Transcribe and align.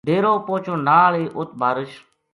ڈیرو 0.07 0.33
پہچن 0.47 0.77
نال 0.87 1.13
ہی 1.19 1.23
اُت 1.37 1.49
بارش 1.59 1.91